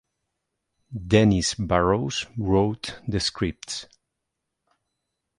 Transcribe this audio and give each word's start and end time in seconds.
Denys 1.07 1.53
Burrows 1.55 2.25
wrote 2.35 2.99
the 3.07 3.19
scripts. 3.19 3.85